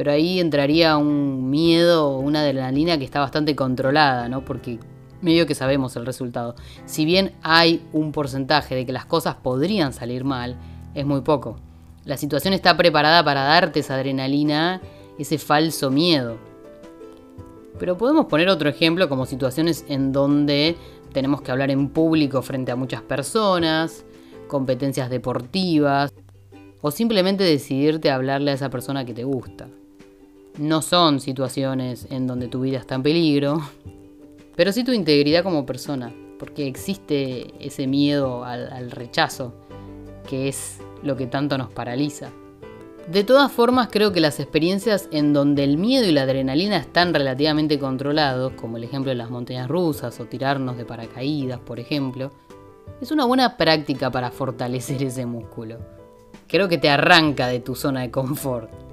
Pero 0.00 0.12
ahí 0.12 0.40
entraría 0.40 0.96
un 0.96 1.50
miedo, 1.50 2.16
una 2.16 2.40
adrenalina 2.40 2.96
que 2.96 3.04
está 3.04 3.20
bastante 3.20 3.54
controlada, 3.54 4.30
¿no? 4.30 4.46
Porque 4.46 4.78
medio 5.20 5.46
que 5.46 5.54
sabemos 5.54 5.94
el 5.94 6.06
resultado. 6.06 6.54
Si 6.86 7.04
bien 7.04 7.34
hay 7.42 7.86
un 7.92 8.10
porcentaje 8.10 8.74
de 8.74 8.86
que 8.86 8.92
las 8.92 9.04
cosas 9.04 9.34
podrían 9.34 9.92
salir 9.92 10.24
mal, 10.24 10.56
es 10.94 11.04
muy 11.04 11.20
poco. 11.20 11.58
La 12.06 12.16
situación 12.16 12.54
está 12.54 12.78
preparada 12.78 13.22
para 13.22 13.42
darte 13.42 13.80
esa 13.80 13.96
adrenalina, 13.96 14.80
ese 15.18 15.36
falso 15.36 15.90
miedo. 15.90 16.38
Pero 17.78 17.98
podemos 17.98 18.24
poner 18.24 18.48
otro 18.48 18.70
ejemplo 18.70 19.06
como 19.06 19.26
situaciones 19.26 19.84
en 19.86 20.12
donde 20.12 20.76
tenemos 21.12 21.42
que 21.42 21.50
hablar 21.52 21.70
en 21.70 21.90
público 21.90 22.40
frente 22.40 22.72
a 22.72 22.76
muchas 22.76 23.02
personas, 23.02 24.06
competencias 24.48 25.10
deportivas 25.10 26.10
o 26.80 26.90
simplemente 26.90 27.44
decidirte 27.44 28.10
hablarle 28.10 28.52
a 28.52 28.54
esa 28.54 28.70
persona 28.70 29.04
que 29.04 29.12
te 29.12 29.24
gusta. 29.24 29.68
No 30.60 30.82
son 30.82 31.20
situaciones 31.20 32.06
en 32.10 32.26
donde 32.26 32.46
tu 32.46 32.60
vida 32.60 32.76
está 32.76 32.94
en 32.94 33.02
peligro, 33.02 33.62
pero 34.56 34.72
sí 34.72 34.84
tu 34.84 34.92
integridad 34.92 35.42
como 35.42 35.64
persona, 35.64 36.12
porque 36.38 36.66
existe 36.66 37.54
ese 37.66 37.86
miedo 37.86 38.44
al, 38.44 38.90
rechazo, 38.90 39.54
que 40.28 40.48
es 40.48 40.76
lo 41.02 41.16
que 41.16 41.26
tanto 41.26 41.56
nos 41.56 41.72
paraliza. 41.72 42.28
De 43.10 43.24
todas 43.24 43.50
formas, 43.50 43.88
creo 43.90 44.12
que 44.12 44.20
las 44.20 44.38
experiencias 44.38 45.08
en 45.12 45.32
donde 45.32 45.64
el 45.64 45.78
miedo 45.78 46.04
y 46.04 46.12
la 46.12 46.24
adrenalina 46.24 46.76
están 46.76 47.14
relativamente 47.14 47.78
controlados, 47.78 48.52
como 48.52 48.76
el 48.76 48.84
ejemplo 48.84 49.08
de 49.08 49.16
las 49.16 49.30
montañas 49.30 49.66
rusas 49.66 50.20
o 50.20 50.26
tirarnos 50.26 50.76
de 50.76 50.84
paracaídas, 50.84 51.58
por 51.58 51.80
ejemplo, 51.80 52.32
es 53.00 53.10
una 53.10 53.24
buena 53.24 53.56
práctica 53.56 54.10
para 54.10 54.30
fortalecer 54.30 55.02
ese 55.04 55.24
músculo. 55.24 55.78
Creo 56.46 56.68
que 56.68 56.76
te 56.76 56.90
arranca 56.90 57.46
de 57.46 57.60
tu 57.60 57.74
zona 57.74 58.02
de 58.02 58.10
confort. 58.10 58.89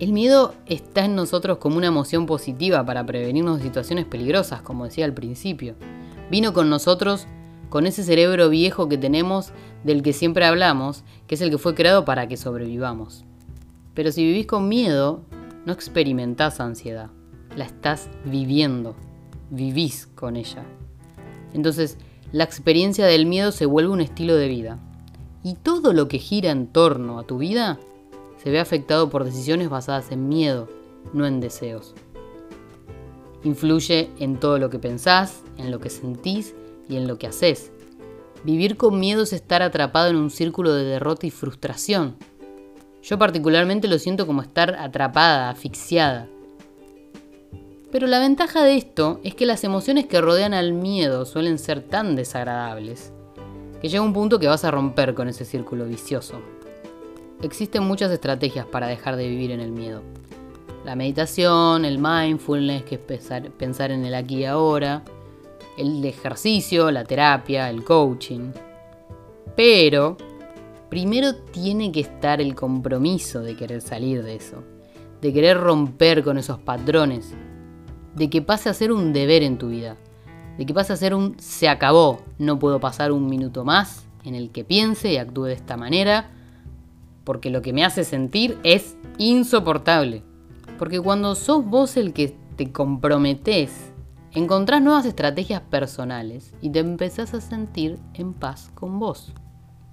El 0.00 0.14
miedo 0.14 0.54
está 0.64 1.04
en 1.04 1.14
nosotros 1.14 1.58
como 1.58 1.76
una 1.76 1.88
emoción 1.88 2.24
positiva 2.24 2.86
para 2.86 3.04
prevenirnos 3.04 3.58
de 3.58 3.64
situaciones 3.64 4.06
peligrosas, 4.06 4.62
como 4.62 4.86
decía 4.86 5.04
al 5.04 5.12
principio. 5.12 5.74
Vino 6.30 6.54
con 6.54 6.70
nosotros 6.70 7.26
con 7.68 7.86
ese 7.86 8.02
cerebro 8.02 8.48
viejo 8.48 8.88
que 8.88 8.96
tenemos 8.96 9.52
del 9.84 10.02
que 10.02 10.14
siempre 10.14 10.46
hablamos, 10.46 11.04
que 11.26 11.34
es 11.34 11.42
el 11.42 11.50
que 11.50 11.58
fue 11.58 11.74
creado 11.74 12.06
para 12.06 12.28
que 12.28 12.38
sobrevivamos. 12.38 13.26
Pero 13.92 14.10
si 14.10 14.24
vivís 14.24 14.46
con 14.46 14.68
miedo, 14.68 15.20
no 15.66 15.72
experimentás 15.74 16.60
ansiedad, 16.60 17.10
la 17.54 17.66
estás 17.66 18.08
viviendo, 18.24 18.96
vivís 19.50 20.06
con 20.06 20.36
ella. 20.36 20.64
Entonces, 21.52 21.98
la 22.32 22.44
experiencia 22.44 23.04
del 23.04 23.26
miedo 23.26 23.52
se 23.52 23.66
vuelve 23.66 23.92
un 23.92 24.00
estilo 24.00 24.34
de 24.34 24.48
vida. 24.48 24.78
Y 25.44 25.56
todo 25.56 25.92
lo 25.92 26.08
que 26.08 26.18
gira 26.18 26.50
en 26.52 26.68
torno 26.68 27.18
a 27.18 27.24
tu 27.24 27.36
vida 27.36 27.78
se 28.42 28.50
ve 28.50 28.58
afectado 28.58 29.10
por 29.10 29.24
decisiones 29.24 29.68
basadas 29.68 30.10
en 30.10 30.28
miedo, 30.28 30.68
no 31.12 31.26
en 31.26 31.40
deseos. 31.40 31.94
Influye 33.44 34.10
en 34.18 34.38
todo 34.38 34.58
lo 34.58 34.70
que 34.70 34.78
pensás, 34.78 35.42
en 35.56 35.70
lo 35.70 35.80
que 35.80 35.90
sentís 35.90 36.54
y 36.88 36.96
en 36.96 37.06
lo 37.06 37.18
que 37.18 37.26
haces. 37.26 37.72
Vivir 38.44 38.76
con 38.76 38.98
miedo 38.98 39.22
es 39.22 39.32
estar 39.32 39.62
atrapado 39.62 40.08
en 40.08 40.16
un 40.16 40.30
círculo 40.30 40.72
de 40.72 40.84
derrota 40.84 41.26
y 41.26 41.30
frustración. 41.30 42.16
Yo 43.02 43.18
particularmente 43.18 43.88
lo 43.88 43.98
siento 43.98 44.26
como 44.26 44.42
estar 44.42 44.74
atrapada, 44.74 45.50
asfixiada. 45.50 46.28
Pero 47.92 48.06
la 48.06 48.20
ventaja 48.20 48.62
de 48.62 48.76
esto 48.76 49.20
es 49.24 49.34
que 49.34 49.46
las 49.46 49.64
emociones 49.64 50.06
que 50.06 50.20
rodean 50.20 50.54
al 50.54 50.72
miedo 50.72 51.26
suelen 51.26 51.58
ser 51.58 51.82
tan 51.82 52.16
desagradables 52.16 53.12
que 53.80 53.88
llega 53.88 54.02
un 54.02 54.12
punto 54.12 54.38
que 54.38 54.46
vas 54.46 54.64
a 54.64 54.70
romper 54.70 55.14
con 55.14 55.28
ese 55.28 55.44
círculo 55.44 55.86
vicioso. 55.86 56.40
Existen 57.42 57.84
muchas 57.84 58.12
estrategias 58.12 58.66
para 58.66 58.86
dejar 58.86 59.16
de 59.16 59.26
vivir 59.26 59.50
en 59.50 59.60
el 59.60 59.72
miedo. 59.72 60.02
La 60.84 60.94
meditación, 60.94 61.86
el 61.86 61.98
mindfulness, 61.98 62.82
que 62.82 62.96
es 62.96 63.00
pensar, 63.50 63.90
en 63.90 64.04
el 64.04 64.14
aquí 64.14 64.36
y 64.36 64.44
ahora, 64.44 65.02
el 65.78 66.04
ejercicio, 66.04 66.90
la 66.90 67.04
terapia, 67.04 67.70
el 67.70 67.82
coaching. 67.82 68.52
Pero 69.56 70.18
primero 70.90 71.34
tiene 71.34 71.90
que 71.92 72.00
estar 72.00 72.42
el 72.42 72.54
compromiso 72.54 73.40
de 73.40 73.56
querer 73.56 73.80
salir 73.80 74.22
de 74.22 74.36
eso, 74.36 74.62
de 75.22 75.32
querer 75.32 75.58
romper 75.58 76.22
con 76.22 76.36
esos 76.36 76.58
patrones, 76.58 77.32
de 78.14 78.28
que 78.28 78.42
pase 78.42 78.68
a 78.68 78.74
ser 78.74 78.92
un 78.92 79.14
deber 79.14 79.42
en 79.42 79.56
tu 79.56 79.68
vida, 79.68 79.96
de 80.58 80.66
que 80.66 80.74
pase 80.74 80.92
a 80.92 80.96
ser 80.96 81.14
un 81.14 81.38
se 81.38 81.68
acabó, 81.68 82.20
no 82.38 82.58
puedo 82.58 82.80
pasar 82.80 83.12
un 83.12 83.28
minuto 83.28 83.64
más 83.64 84.04
en 84.24 84.34
el 84.34 84.50
que 84.50 84.64
piense 84.64 85.12
y 85.12 85.16
actúe 85.16 85.44
de 85.44 85.54
esta 85.54 85.78
manera, 85.78 86.30
porque 87.24 87.50
lo 87.50 87.62
que 87.62 87.72
me 87.72 87.84
hace 87.84 88.04
sentir 88.04 88.58
es 88.62 88.96
insoportable. 89.18 90.22
Porque 90.78 91.00
cuando 91.00 91.34
sos 91.34 91.64
vos 91.64 91.96
el 91.96 92.12
que 92.12 92.36
te 92.56 92.72
comprometés, 92.72 93.92
encontrás 94.32 94.82
nuevas 94.82 95.06
estrategias 95.06 95.60
personales 95.60 96.54
y 96.60 96.70
te 96.70 96.78
empezás 96.78 97.34
a 97.34 97.40
sentir 97.40 97.98
en 98.14 98.32
paz 98.32 98.70
con 98.74 98.98
vos. 98.98 99.32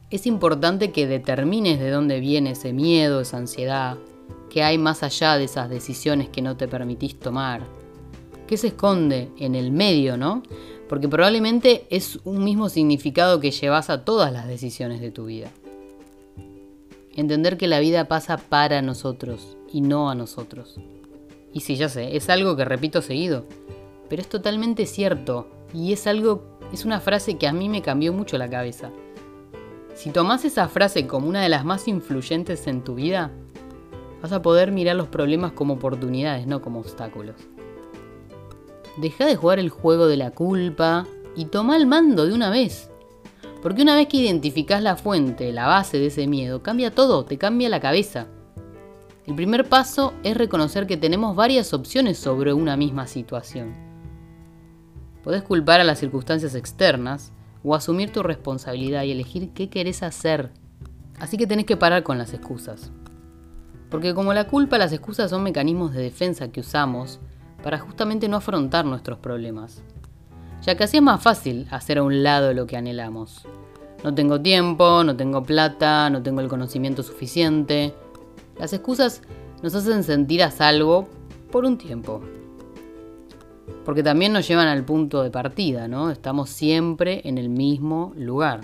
Es 0.10 0.26
importante 0.26 0.92
que 0.92 1.08
determines 1.08 1.80
de 1.80 1.90
dónde 1.90 2.20
viene 2.20 2.52
ese 2.52 2.72
miedo, 2.72 3.20
esa 3.20 3.38
ansiedad, 3.38 3.98
qué 4.50 4.64
hay 4.64 4.78
más 4.78 5.04
allá 5.04 5.38
de 5.38 5.44
esas 5.44 5.70
decisiones 5.70 6.30
que 6.30 6.42
no 6.42 6.56
te 6.56 6.68
permitís 6.68 7.20
tomar, 7.20 7.62
qué 8.48 8.56
se 8.56 8.68
esconde 8.68 9.30
en 9.38 9.56
el 9.56 9.72
medio, 9.72 10.16
¿no? 10.16 10.44
Porque 10.88 11.10
probablemente 11.10 11.86
es 11.90 12.20
un 12.24 12.44
mismo 12.44 12.70
significado 12.70 13.42
que 13.42 13.52
llevas 13.52 13.90
a 13.90 14.06
todas 14.06 14.32
las 14.32 14.48
decisiones 14.48 15.02
de 15.02 15.12
tu 15.12 15.26
vida. 15.26 15.52
Entender 17.18 17.58
que 17.58 17.68
la 17.68 17.80
vida 17.80 18.08
pasa 18.08 18.38
para 18.38 18.84
nosotros 18.84 19.58
y 19.74 19.82
no 19.82 20.12
a 20.12 20.14
nosotros. 20.16 20.80
Y 21.52 21.62
sí, 21.62 21.76
ya 21.76 21.90
sé, 21.90 22.16
es 22.16 22.30
algo 22.30 22.56
que 22.56 22.64
repito 22.64 23.02
seguido, 23.02 23.44
pero 24.08 24.22
es 24.22 24.30
totalmente 24.30 24.86
cierto 24.86 25.48
y 25.74 25.94
es 25.94 26.06
algo, 26.06 26.44
es 26.72 26.86
una 26.86 27.00
frase 27.00 27.40
que 27.40 27.48
a 27.48 27.54
mí 27.54 27.70
me 27.70 27.82
cambió 27.82 28.14
mucho 28.14 28.38
la 28.38 28.48
cabeza. 28.48 28.92
Si 29.96 30.12
tomás 30.12 30.46
esa 30.46 30.68
frase 30.68 31.08
como 31.08 31.28
una 31.28 31.42
de 31.42 31.50
las 31.50 31.66
más 31.66 31.88
influyentes 31.88 32.68
en 32.68 32.84
tu 32.84 32.94
vida, 32.94 33.32
vas 34.22 34.32
a 34.32 34.44
poder 34.44 34.72
mirar 34.72 34.96
los 34.96 35.08
problemas 35.08 35.54
como 35.54 35.74
oportunidades, 35.74 36.46
no 36.46 36.62
como 36.62 36.82
obstáculos. 36.82 37.36
Deja 38.98 39.26
de 39.26 39.36
jugar 39.36 39.58
el 39.58 39.70
juego 39.72 40.06
de 40.06 40.18
la 40.18 40.30
culpa 40.30 41.08
y 41.36 41.46
toma 41.46 41.78
el 41.78 41.88
mando 41.88 42.28
de 42.28 42.34
una 42.34 42.52
vez. 42.52 42.92
Porque 43.62 43.82
una 43.82 43.96
vez 43.96 44.08
que 44.08 44.18
identificás 44.18 44.84
la 44.84 44.96
fuente, 44.96 45.52
la 45.52 45.66
base 45.68 45.98
de 45.98 46.08
ese 46.08 46.28
miedo, 46.28 46.62
cambia 46.62 46.92
todo, 46.92 47.26
te 47.26 47.38
cambia 47.38 47.70
la 47.70 47.80
cabeza. 47.80 48.28
El 49.26 49.36
primer 49.36 49.68
paso 49.68 50.14
es 50.24 50.38
reconocer 50.38 50.88
que 50.88 50.96
tenemos 50.96 51.36
varias 51.36 51.74
opciones 51.74 52.18
sobre 52.18 52.54
una 52.54 52.78
misma 52.78 53.08
situación. 53.08 53.76
Podés 55.24 55.42
culpar 55.42 55.82
a 55.82 55.84
las 55.84 56.00
circunstancias 56.00 56.56
externas 56.56 57.34
o 57.64 57.76
asumir 57.76 58.12
tu 58.12 58.24
responsabilidad 58.24 59.04
y 59.04 59.12
elegir 59.12 59.50
qué 59.50 59.70
querés 59.70 60.04
hacer. 60.04 60.52
Así 61.20 61.36
que 61.36 61.48
tenés 61.48 61.66
que 61.66 61.76
parar 61.76 62.04
con 62.04 62.18
las 62.18 62.34
excusas. 62.34 62.92
Porque 63.90 64.14
como 64.14 64.34
la 64.34 64.48
culpa, 64.48 64.78
las 64.78 64.94
excusas 64.94 65.32
son 65.32 65.44
mecanismos 65.44 65.94
de 65.94 66.04
defensa 66.04 66.52
que 66.52 66.60
usamos 66.60 67.20
para 67.64 67.80
justamente 67.80 68.30
no 68.30 68.38
afrontar 68.38 68.86
nuestros 68.86 69.18
problemas 69.18 69.84
ya 70.68 70.76
que 70.76 70.84
así 70.84 70.98
es 70.98 71.04
más 71.04 71.24
fácil 71.24 71.66
hacer 71.72 71.98
a 71.98 72.04
un 72.04 72.24
lado 72.24 72.54
lo 72.54 72.68
que 72.68 72.76
anhelamos. 72.76 73.46
No 74.04 74.14
tengo 74.14 74.42
tiempo, 74.42 75.02
no 75.06 75.16
tengo 75.16 75.42
plata, 75.42 76.10
no 76.10 76.22
tengo 76.22 76.42
el 76.42 76.50
conocimiento 76.50 77.04
suficiente. 77.04 77.94
Las 78.60 78.74
excusas 78.74 79.22
nos 79.64 79.74
hacen 79.76 80.04
sentir 80.04 80.44
a 80.44 80.52
salvo 80.52 81.08
por 81.54 81.64
un 81.64 81.78
tiempo. 81.78 82.22
Porque 83.86 84.04
también 84.04 84.34
nos 84.34 84.46
llevan 84.46 84.68
al 84.68 84.84
punto 84.84 85.24
de 85.24 85.32
partida, 85.32 85.88
¿no? 85.88 86.12
Estamos 86.12 86.50
siempre 86.50 87.22
en 87.24 87.38
el 87.38 87.48
mismo 87.48 88.12
lugar. 88.18 88.60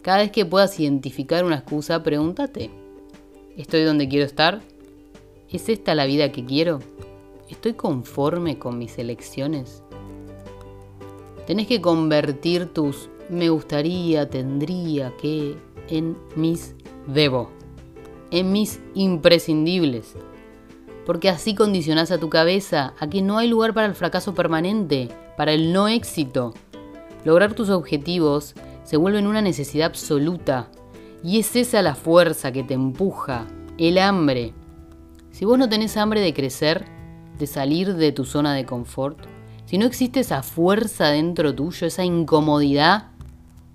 Cada 0.00 0.18
vez 0.18 0.30
que 0.32 0.46
puedas 0.46 0.80
identificar 0.80 1.44
una 1.44 1.56
excusa, 1.56 2.02
pregúntate, 2.02 2.70
¿estoy 3.54 3.84
donde 3.84 4.08
quiero 4.08 4.24
estar? 4.24 4.62
¿Es 5.50 5.68
esta 5.68 5.94
la 5.94 6.06
vida 6.06 6.32
que 6.32 6.46
quiero? 6.46 6.78
¿Estoy 7.50 7.74
conforme 7.74 8.58
con 8.58 8.78
mis 8.78 8.98
elecciones? 8.98 9.82
Tenés 11.50 11.66
que 11.66 11.80
convertir 11.80 12.66
tus 12.66 13.10
me 13.28 13.48
gustaría, 13.48 14.30
tendría 14.30 15.12
que 15.16 15.56
en 15.88 16.16
mis 16.36 16.76
debo, 17.08 17.50
en 18.30 18.52
mis 18.52 18.78
imprescindibles. 18.94 20.14
Porque 21.04 21.28
así 21.28 21.56
condicionás 21.56 22.12
a 22.12 22.18
tu 22.18 22.30
cabeza 22.30 22.94
a 23.00 23.10
que 23.10 23.20
no 23.20 23.36
hay 23.36 23.48
lugar 23.48 23.74
para 23.74 23.88
el 23.88 23.96
fracaso 23.96 24.32
permanente, 24.32 25.08
para 25.36 25.50
el 25.52 25.72
no 25.72 25.88
éxito. 25.88 26.54
Lograr 27.24 27.54
tus 27.54 27.68
objetivos 27.68 28.54
se 28.84 28.96
vuelve 28.96 29.18
en 29.18 29.26
una 29.26 29.42
necesidad 29.42 29.88
absoluta. 29.88 30.70
Y 31.24 31.40
es 31.40 31.56
esa 31.56 31.82
la 31.82 31.96
fuerza 31.96 32.52
que 32.52 32.62
te 32.62 32.74
empuja, 32.74 33.48
el 33.76 33.98
hambre. 33.98 34.54
Si 35.32 35.44
vos 35.44 35.58
no 35.58 35.68
tenés 35.68 35.96
hambre 35.96 36.20
de 36.20 36.32
crecer, 36.32 36.84
de 37.40 37.48
salir 37.48 37.96
de 37.96 38.12
tu 38.12 38.24
zona 38.24 38.54
de 38.54 38.64
confort, 38.64 39.18
si 39.70 39.78
no 39.78 39.86
existe 39.86 40.18
esa 40.18 40.42
fuerza 40.42 41.10
dentro 41.10 41.54
tuyo, 41.54 41.86
esa 41.86 42.04
incomodidad 42.04 43.04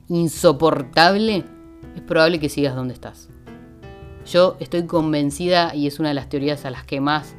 insoportable, 0.09 1.45
es 1.95 2.01
probable 2.01 2.37
que 2.37 2.49
sigas 2.49 2.75
donde 2.75 2.93
estás. 2.93 3.29
Yo 4.25 4.57
estoy 4.59 4.87
convencida, 4.87 5.73
y 5.73 5.87
es 5.87 5.97
una 6.01 6.09
de 6.09 6.15
las 6.15 6.27
teorías 6.27 6.65
a 6.65 6.69
las 6.69 6.83
que 6.83 6.99
más, 6.99 7.35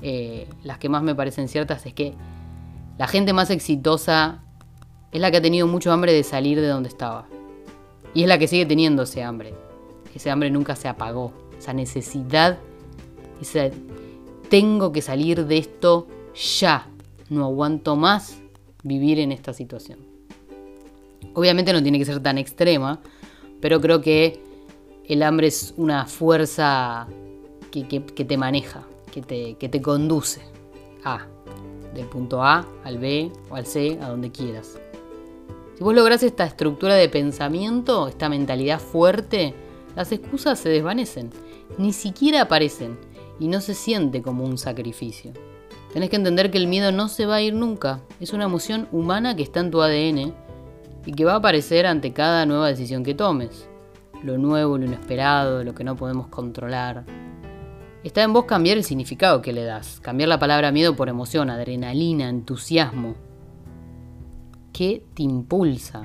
eh, 0.00 0.48
las 0.64 0.78
que 0.78 0.88
más 0.88 1.02
me 1.02 1.14
parecen 1.14 1.48
ciertas, 1.48 1.84
es 1.84 1.92
que 1.92 2.14
la 2.96 3.08
gente 3.08 3.34
más 3.34 3.50
exitosa 3.50 4.42
es 5.12 5.20
la 5.20 5.30
que 5.30 5.36
ha 5.36 5.42
tenido 5.42 5.66
mucho 5.66 5.92
hambre 5.92 6.14
de 6.14 6.22
salir 6.24 6.62
de 6.62 6.68
donde 6.68 6.88
estaba. 6.88 7.26
Y 8.14 8.22
es 8.22 8.28
la 8.28 8.38
que 8.38 8.48
sigue 8.48 8.64
teniendo 8.64 9.02
ese 9.02 9.22
hambre. 9.22 9.52
Ese 10.14 10.30
hambre 10.30 10.50
nunca 10.50 10.76
se 10.76 10.88
apagó. 10.88 11.34
Esa 11.58 11.74
necesidad, 11.74 12.56
ese 13.38 13.70
tengo 14.48 14.92
que 14.92 15.02
salir 15.02 15.44
de 15.44 15.58
esto 15.58 16.06
ya 16.56 16.87
no 17.30 17.44
aguanto 17.44 17.96
más 17.96 18.40
vivir 18.82 19.18
en 19.18 19.32
esta 19.32 19.52
situación. 19.52 19.98
Obviamente 21.34 21.72
no 21.72 21.82
tiene 21.82 21.98
que 21.98 22.04
ser 22.04 22.20
tan 22.20 22.38
extrema, 22.38 23.00
pero 23.60 23.80
creo 23.80 24.00
que 24.00 24.42
el 25.06 25.22
hambre 25.22 25.48
es 25.48 25.74
una 25.76 26.06
fuerza 26.06 27.06
que, 27.70 28.00
te 28.00 28.36
maneja, 28.36 28.84
que 29.12 29.22
te, 29.22 29.54
que 29.54 29.68
te 29.68 29.80
conduce 29.80 30.40
a, 31.04 31.26
del 31.94 32.06
punto 32.06 32.42
A 32.42 32.66
al 32.84 32.98
B 32.98 33.30
o 33.50 33.56
al 33.56 33.66
C, 33.66 33.98
a 34.00 34.08
donde 34.08 34.30
quieras. 34.30 34.78
Si 35.76 35.84
vos 35.84 35.94
lográs 35.94 36.22
esta 36.22 36.44
estructura 36.44 36.94
de 36.94 37.08
pensamiento, 37.08 38.08
esta 38.08 38.28
mentalidad 38.28 38.80
fuerte, 38.80 39.54
las 39.94 40.10
excusas 40.12 40.58
se 40.58 40.68
desvanecen, 40.68 41.30
ni 41.78 41.92
siquiera 41.92 42.42
aparecen 42.42 42.98
y 43.38 43.48
no 43.48 43.60
se 43.60 43.74
siente 43.74 44.22
como 44.22 44.44
un 44.44 44.58
sacrificio. 44.58 45.32
Tenés 45.92 46.10
que 46.10 46.16
entender 46.16 46.50
que 46.50 46.58
el 46.58 46.66
miedo 46.66 46.92
no 46.92 47.08
se 47.08 47.24
va 47.24 47.36
a 47.36 47.42
ir 47.42 47.54
nunca. 47.54 48.00
Es 48.20 48.32
una 48.32 48.44
emoción 48.44 48.88
humana 48.92 49.34
que 49.34 49.42
está 49.42 49.60
en 49.60 49.70
tu 49.70 49.80
ADN 49.80 50.34
y 51.06 51.12
que 51.12 51.24
va 51.24 51.32
a 51.32 51.36
aparecer 51.36 51.86
ante 51.86 52.12
cada 52.12 52.44
nueva 52.44 52.68
decisión 52.68 53.02
que 53.02 53.14
tomes. 53.14 53.68
Lo 54.22 54.36
nuevo, 54.36 54.76
lo 54.76 54.84
inesperado, 54.84 55.64
lo 55.64 55.74
que 55.74 55.84
no 55.84 55.96
podemos 55.96 56.28
controlar. 56.28 57.04
Está 58.04 58.22
en 58.22 58.34
vos 58.34 58.44
cambiar 58.44 58.76
el 58.76 58.84
significado 58.84 59.40
que 59.40 59.52
le 59.52 59.64
das, 59.64 60.00
cambiar 60.00 60.28
la 60.28 60.38
palabra 60.38 60.72
miedo 60.72 60.94
por 60.94 61.08
emoción, 61.08 61.48
adrenalina, 61.48 62.28
entusiasmo. 62.28 63.14
¿Qué 64.72 65.04
te 65.14 65.22
impulsa? 65.22 66.02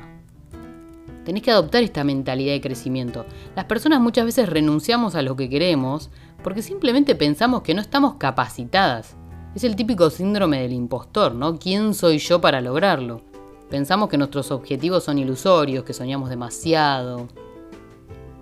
Tenés 1.25 1.44
que 1.44 1.52
adoptar 1.52 1.84
esta 1.84 2.04
mentalidad 2.04 2.54
de 2.54 2.62
crecimiento. 2.62 3.25
Las 3.56 3.66
personas 3.66 4.00
muchas 4.00 4.25
veces 4.25 4.48
renunciamos 4.48 5.16
a 5.16 5.22
lo 5.22 5.36
que 5.36 5.50
queremos 5.50 6.10
porque 6.42 6.62
simplemente 6.62 7.16
pensamos 7.16 7.63
que 7.63 7.74
no 7.74 7.82
estamos 7.82 8.16
capacitadas 8.16 9.18
es 9.56 9.64
el 9.64 9.76
típico 9.76 10.10
síndrome 10.10 10.62
del 10.62 10.74
impostor, 10.74 11.36
¿no? 11.36 11.60
¿Quién 11.60 11.94
soy 11.94 12.18
yo 12.18 12.42
para 12.42 12.62
lograrlo? 12.62 13.22
Pensamos 13.70 14.10
que 14.10 14.18
nuestros 14.18 14.52
objetivos 14.52 15.04
son 15.04 15.20
ilusorios, 15.20 15.84
que 15.84 15.94
soñamos 15.94 16.30
demasiado. 16.30 17.28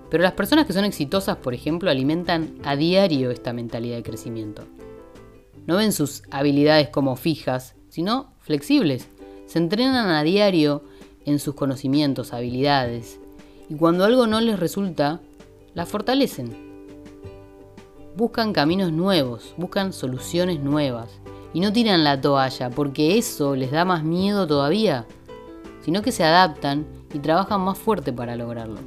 Pero 0.10 0.24
las 0.24 0.34
personas 0.34 0.66
que 0.66 0.74
son 0.74 0.86
exitosas, 0.86 1.38
por 1.38 1.54
ejemplo, 1.54 1.90
alimentan 1.90 2.56
a 2.64 2.76
diario 2.76 3.32
esta 3.32 3.54
mentalidad 3.54 3.98
de 3.98 4.04
crecimiento. 4.04 4.64
No 5.68 5.78
ven 5.78 5.92
sus 5.92 6.24
habilidades 6.32 6.90
como 6.90 7.16
fijas, 7.16 7.76
sino 7.90 8.34
flexibles. 8.40 9.10
Se 9.48 9.60
entrenan 9.60 10.10
a 10.10 10.24
diario 10.24 10.84
en 11.26 11.40
sus 11.40 11.56
conocimientos, 11.56 12.34
habilidades. 12.34 13.20
Y 13.70 13.76
cuando 13.76 14.06
algo 14.06 14.28
no 14.28 14.42
les 14.42 14.60
resulta, 14.60 15.22
las 15.74 15.88
fortalecen 15.88 16.71
buscan 18.16 18.54
caminos 18.54 18.92
nuevos, 18.92 19.54
buscan 19.58 19.94
soluciones 19.94 20.60
nuevas 20.60 21.10
y 21.54 21.60
no 21.60 21.72
tiran 21.72 22.04
la 22.04 22.20
toalla 22.20 22.70
porque 22.70 23.18
eso 23.18 23.56
les 23.56 23.72
da 23.72 23.86
más 23.86 24.04
miedo 24.04 24.48
todavía, 24.48 25.06
sino 25.82 26.02
que 26.02 26.12
se 26.12 26.24
adaptan 26.24 26.86
y 27.14 27.20
trabajan 27.20 27.62
más 27.62 27.78
fuerte 27.78 28.14
para 28.14 28.36
lograrlo. 28.36 28.80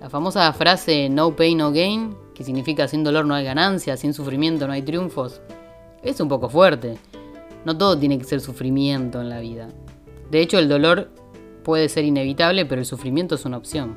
La 0.00 0.10
famosa 0.10 0.52
frase 0.52 1.08
no 1.08 1.34
pain, 1.34 1.58
no 1.58 1.72
gain, 1.72 2.16
que 2.34 2.44
significa 2.44 2.86
sin 2.86 3.02
dolor 3.02 3.26
no 3.26 3.34
hay 3.34 3.44
ganancia, 3.44 3.96
sin 3.96 4.12
sufrimiento 4.12 4.66
no 4.66 4.72
hay 4.72 4.82
triunfos, 4.82 5.40
es 6.02 6.20
un 6.20 6.28
poco 6.28 6.48
fuerte. 6.48 6.98
No 7.64 7.76
todo 7.76 7.98
tiene 7.98 8.18
que 8.18 8.24
ser 8.24 8.40
sufrimiento 8.40 9.20
en 9.20 9.28
la 9.28 9.40
vida. 9.40 9.68
De 10.30 10.40
hecho, 10.40 10.58
el 10.58 10.68
dolor 10.68 11.10
puede 11.64 11.88
ser 11.88 12.04
inevitable, 12.04 12.64
pero 12.66 12.80
el 12.80 12.86
sufrimiento 12.86 13.34
es 13.34 13.44
una 13.44 13.56
opción. 13.56 13.96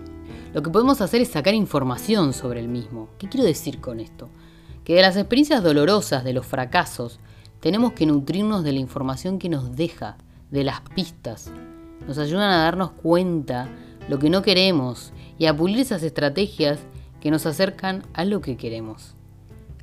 Lo 0.54 0.64
que 0.64 0.72
podemos 0.72 1.00
hacer 1.02 1.22
es 1.22 1.30
sacar 1.30 1.54
información 1.54 2.34
sobre 2.34 2.60
el 2.60 2.68
mismo. 2.68 3.10
¿Qué 3.20 3.30
quiero 3.30 3.46
decir 3.46 3.80
con 3.80 4.00
esto? 4.00 4.30
Que 4.84 4.96
de 4.96 5.04
las 5.04 5.16
experiencias 5.16 5.64
dolorosas, 5.64 6.24
de 6.24 6.34
los 6.34 6.46
fracasos, 6.46 7.20
tenemos 7.60 7.94
que 7.94 8.08
nutrirnos 8.08 8.64
de 8.64 8.72
la 8.72 8.80
información 8.80 9.38
que 9.38 9.50
nos 9.50 9.76
deja, 9.76 10.18
de 10.50 10.64
las 10.64 10.82
pistas. 10.82 11.52
Nos 12.08 12.18
ayudan 12.18 12.50
a 12.50 12.64
darnos 12.64 12.92
cuenta 12.92 13.70
lo 14.08 14.18
que 14.18 14.32
no 14.32 14.42
queremos 14.42 15.14
y 15.38 15.46
a 15.46 15.56
pulir 15.56 15.80
esas 15.80 16.02
estrategias 16.02 16.80
que 17.22 17.30
nos 17.30 17.46
acercan 17.46 18.04
a 18.14 18.26
lo 18.26 18.42
que 18.42 18.58
queremos. 18.58 19.14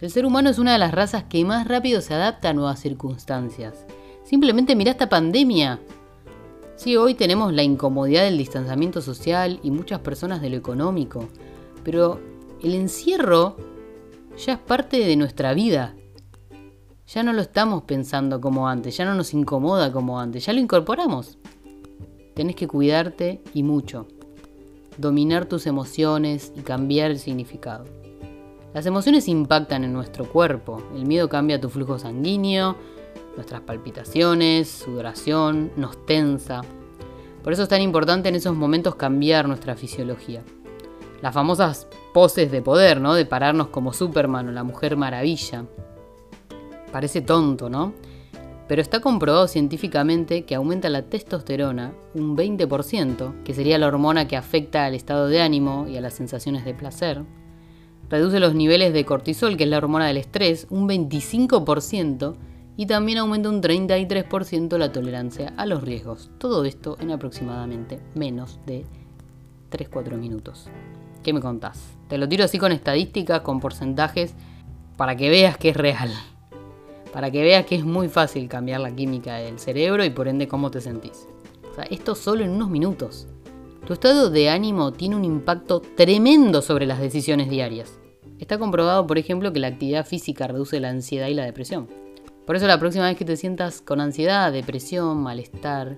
El 0.00 0.11
ser 0.11 0.26
humano 0.26 0.50
es 0.50 0.58
una 0.58 0.73
de 0.73 0.78
las 0.78 0.92
razas 0.92 1.25
que 1.25 1.44
más 1.44 1.68
rápido 1.68 2.00
se 2.00 2.12
adapta 2.12 2.50
a 2.50 2.54
nuevas 2.54 2.80
circunstancias. 2.80 3.87
Simplemente 4.25 4.75
mira 4.75 4.90
esta 4.90 5.08
pandemia. 5.08 5.78
Sí, 6.76 6.95
hoy 6.97 7.14
tenemos 7.14 7.54
la 7.54 7.62
incomodidad 7.62 8.25
del 8.25 8.37
distanciamiento 8.37 9.00
social 9.00 9.59
y 9.62 9.71
muchas 9.71 10.00
personas 10.00 10.42
de 10.42 10.50
lo 10.50 10.56
económico, 10.56 11.26
pero 11.83 12.21
el 12.62 12.75
encierro 12.75 13.56
ya 14.37 14.52
es 14.52 14.59
parte 14.59 14.99
de 14.99 15.16
nuestra 15.16 15.54
vida. 15.54 15.95
Ya 17.06 17.23
no 17.23 17.33
lo 17.33 17.40
estamos 17.40 17.85
pensando 17.85 18.42
como 18.42 18.68
antes, 18.68 18.95
ya 18.95 19.06
no 19.06 19.14
nos 19.14 19.33
incomoda 19.33 19.90
como 19.90 20.21
antes, 20.21 20.45
ya 20.45 20.52
lo 20.52 20.61
incorporamos. 20.61 21.38
Tenés 22.35 22.56
que 22.56 22.68
cuidarte 22.68 23.40
y 23.54 23.62
mucho 23.62 24.06
dominar 24.99 25.47
tus 25.47 25.66
emociones 25.66 26.52
y 26.56 26.61
cambiar 26.61 27.11
el 27.11 27.18
significado. 27.18 27.85
Las 28.75 28.85
emociones 28.85 29.28
impactan 29.28 29.85
en 29.85 29.95
nuestro 29.95 30.30
cuerpo. 30.30 30.83
El 30.95 31.06
miedo 31.06 31.30
cambia 31.30 31.61
tu 31.61 31.71
flujo 31.71 31.99
sanguíneo, 31.99 32.76
nuestras 33.37 33.61
palpitaciones, 33.61 34.69
sudoración, 34.69 35.71
nos 35.76 36.05
tensa. 36.07 36.62
Por 37.45 37.52
eso 37.52 37.62
es 37.62 37.69
tan 37.69 37.83
importante 37.83 38.28
en 38.28 38.35
esos 38.35 38.57
momentos 38.57 38.97
cambiar 38.97 39.47
nuestra 39.47 39.76
fisiología. 39.76 40.43
Las 41.23 41.35
famosas 41.35 41.87
poses 42.12 42.50
de 42.50 42.62
poder, 42.62 43.00
¿no? 43.00 43.14
De 43.14 43.25
pararnos 43.25 43.69
como 43.69 43.93
Superman 43.93 44.49
o 44.49 44.52
la 44.52 44.64
Mujer 44.64 44.97
Maravilla. 44.97 45.64
Parece 46.90 47.21
tonto, 47.21 47.71
¿no? 47.71 47.93
Pero 48.69 48.83
está 48.83 49.00
comprobado 49.00 49.47
científicamente 49.47 50.45
que 50.45 50.57
aumenta 50.57 50.88
la 50.88 51.02
testosterona 51.02 51.93
un 52.14 52.37
20%, 52.37 53.45
que 53.45 53.55
sería 53.55 53.78
la 53.78 53.87
hormona 53.87 54.26
que 54.26 54.37
afecta 54.37 54.85
al 54.85 54.95
estado 54.95 55.28
de 55.28 55.40
ánimo 55.40 55.87
y 55.88 55.97
a 55.97 56.00
las 56.00 56.14
sensaciones 56.14 56.64
de 56.64 56.75
placer. 56.75 57.23
Reduce 58.09 58.40
los 58.40 58.55
niveles 58.55 58.93
de 58.93 59.05
cortisol, 59.05 59.57
que 59.57 59.64
es 59.64 59.71
la 59.71 59.78
hormona 59.78 60.07
del 60.07 60.16
estrés, 60.16 60.66
un 60.71 60.88
25%, 60.88 62.35
y 62.76 62.87
también 62.87 63.18
aumenta 63.18 63.49
un 63.49 63.62
33% 63.62 64.76
la 64.78 64.92
tolerancia 64.92 65.52
a 65.56 65.66
los 65.66 65.83
riesgos. 65.83 66.30
Todo 66.38 66.64
esto 66.64 66.97
en 67.00 67.11
aproximadamente 67.11 68.00
menos 68.14 68.61
de 68.66 68.85
3-4 69.71 70.18
minutos. 70.18 70.68
¿Qué 71.23 71.33
me 71.33 71.40
contás? 71.40 71.83
Te 72.09 72.18
lo 72.18 72.28
tiro 72.28 72.45
así 72.45 72.59
con 72.59 72.73
estadísticas, 72.73 73.40
con 73.40 73.61
porcentajes, 73.61 74.35
para 74.97 75.16
que 75.16 75.28
veas 75.28 75.56
que 75.59 75.71
es 75.71 75.76
real 75.76 76.11
para 77.16 77.30
que 77.30 77.42
veas 77.42 77.64
que 77.64 77.76
es 77.76 77.85
muy 77.87 78.11
fácil 78.11 78.47
cambiar 78.47 78.80
la 78.80 78.95
química 78.95 79.37
del 79.37 79.59
cerebro 79.59 80.04
y 80.04 80.11
por 80.11 80.28
ende 80.28 80.49
cómo 80.49 80.71
te 80.71 80.83
sentís. 80.83 81.26
O 81.71 81.75
sea, 81.75 81.85
esto 81.85 82.14
solo 82.14 82.45
en 82.45 82.50
unos 82.50 82.68
minutos. 82.68 83.26
Tu 83.87 83.95
estado 83.95 84.28
de 84.28 84.50
ánimo 84.50 84.92
tiene 84.92 85.16
un 85.16 85.25
impacto 85.25 85.80
tremendo 85.80 86.61
sobre 86.61 86.85
las 86.85 87.00
decisiones 87.00 87.49
diarias. 87.49 87.99
Está 88.38 88.59
comprobado, 88.59 89.06
por 89.06 89.16
ejemplo, 89.16 89.50
que 89.50 89.61
la 89.61 89.68
actividad 89.68 90.04
física 90.04 90.47
reduce 90.47 90.78
la 90.78 90.91
ansiedad 90.91 91.28
y 91.28 91.32
la 91.32 91.47
depresión. 91.47 91.89
Por 92.47 92.54
eso 92.54 92.69
la 92.69 92.78
próxima 92.78 93.06
vez 93.06 93.17
que 93.17 93.25
te 93.25 93.37
sientas 93.37 93.80
con 93.80 94.00
ansiedad, 94.00 94.52
depresión, 94.52 95.21
malestar, 95.21 95.97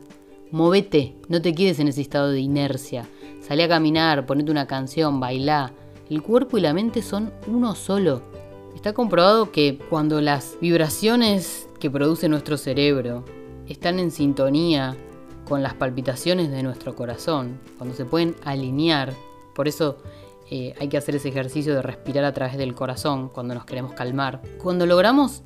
movete, 0.51 1.15
no 1.29 1.43
te 1.43 1.55
quedes 1.55 1.79
en 1.79 1.89
ese 1.89 2.01
estado 2.01 2.31
de 2.31 2.41
inercia. 2.41 3.07
Salí 3.43 3.63
a 3.63 3.69
caminar, 3.69 4.25
ponete 4.25 4.51
una 4.51 4.67
canción, 4.67 5.21
bailá. 5.21 5.73
El 6.09 6.23
cuerpo 6.23 6.57
y 6.57 6.63
la 6.63 6.73
mente 6.73 7.03
son 7.03 7.33
uno 7.47 7.75
solo. 7.75 8.23
Está 8.75 8.95
comprobado 8.95 9.53
que 9.53 9.79
cuando 9.91 10.23
las 10.23 10.57
vibraciones 10.59 11.69
que 11.79 11.91
produce 11.91 12.31
nuestro 12.31 12.57
cerebro 12.57 13.27
están 13.67 13.99
en 13.99 14.11
sintonía 14.11 14.97
con 15.45 15.63
las 15.63 15.75
palpitaciones 15.75 16.51
de 16.51 16.63
nuestro 16.63 16.95
corazón, 16.95 17.61
cuando 17.77 17.95
se 17.95 18.07
pueden 18.07 18.35
alinear, 18.45 19.13
por 19.55 19.69
eso 19.69 19.99
eh, 20.51 20.75
hay 20.81 20.89
que 20.89 20.97
hacer 20.97 21.17
ese 21.17 21.29
ejercicio 21.29 21.75
de 21.75 21.83
respirar 21.83 22.25
a 22.25 22.33
través 22.33 22.57
del 22.57 22.75
corazón 22.75 23.29
cuando 23.29 23.55
nos 23.55 23.67
queremos 23.67 23.93
calmar. 23.93 24.41
Cuando 24.63 24.87
logramos 24.87 25.43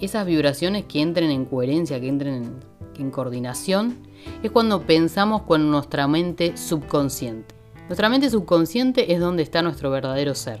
esas 0.00 0.26
vibraciones 0.26 0.84
que 0.84 1.00
entren 1.00 1.30
en 1.30 1.44
coherencia, 1.44 2.00
que 2.00 2.08
entren 2.08 2.60
en, 2.98 3.10
coordinación, 3.10 3.98
es 4.42 4.50
cuando 4.50 4.82
pensamos 4.82 5.42
con 5.42 5.70
nuestra 5.70 6.08
mente 6.08 6.56
subconsciente. 6.56 7.54
Nuestra 7.88 8.08
mente 8.08 8.30
subconsciente 8.30 9.12
es 9.12 9.20
donde 9.20 9.42
está 9.42 9.62
nuestro 9.62 9.90
verdadero 9.90 10.34
ser. 10.34 10.60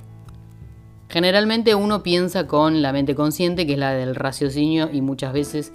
Generalmente 1.08 1.74
uno 1.74 2.02
piensa 2.02 2.46
con 2.46 2.82
la 2.82 2.92
mente 2.92 3.14
consciente, 3.14 3.66
que 3.66 3.72
es 3.72 3.78
la 3.78 3.92
del 3.92 4.14
raciocinio 4.14 4.90
y 4.92 5.00
muchas 5.00 5.32
veces 5.32 5.72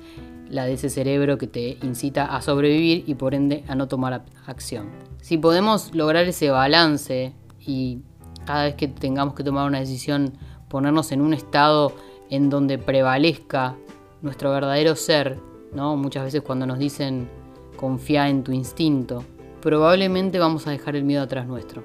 la 0.50 0.66
de 0.66 0.74
ese 0.74 0.90
cerebro 0.90 1.38
que 1.38 1.48
te 1.48 1.78
incita 1.82 2.26
a 2.26 2.42
sobrevivir 2.42 3.06
y 3.08 3.16
por 3.16 3.34
ende 3.34 3.64
a 3.68 3.76
no 3.76 3.88
tomar 3.88 4.26
acción. 4.46 4.90
Si 5.22 5.38
podemos 5.38 5.96
lograr 5.96 6.26
ese 6.26 6.50
balance 6.50 7.34
y 7.60 8.00
cada 8.46 8.66
vez 8.66 8.76
que 8.76 8.88
tengamos 8.88 9.34
que 9.34 9.44
tomar 9.44 9.68
una 9.68 9.80
decisión 9.80 10.34
ponernos 10.68 11.12
en 11.12 11.22
un 11.22 11.34
estado 11.34 11.94
en 12.32 12.50
donde 12.50 12.80
prevalezca 12.80 13.76
nuestro 14.24 14.52
verdadero 14.52 14.96
ser, 14.96 15.38
¿no? 15.74 15.96
Muchas 15.96 16.24
veces 16.24 16.42
cuando 16.42 16.66
nos 16.66 16.80
dicen 16.80 17.30
confía 17.76 18.30
en 18.30 18.44
tu 18.44 18.52
instinto, 18.52 19.24
probablemente 19.62 20.40
vamos 20.40 20.66
a 20.66 20.72
dejar 20.72 20.96
el 20.96 21.04
miedo 21.04 21.22
atrás 21.22 21.46
nuestro 21.46 21.84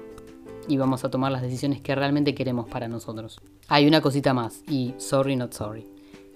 y 0.67 0.77
vamos 0.77 1.03
a 1.03 1.09
tomar 1.09 1.31
las 1.31 1.41
decisiones 1.41 1.81
que 1.81 1.95
realmente 1.95 2.33
queremos 2.33 2.67
para 2.67 2.87
nosotros. 2.87 3.39
Hay 3.67 3.87
una 3.87 4.01
cosita 4.01 4.33
más, 4.33 4.63
y 4.67 4.93
sorry 4.97 5.35
not 5.35 5.53
sorry. 5.53 5.85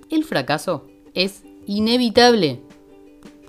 El 0.10 0.24
fracaso 0.24 0.88
es 1.14 1.44
inevitable. 1.66 2.62